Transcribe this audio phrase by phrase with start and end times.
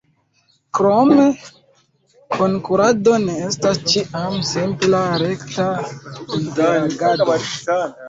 [0.77, 1.25] Krome,
[2.37, 5.71] konkurado ne estas ĉiam simpla, rekta,
[6.43, 7.43] interagado.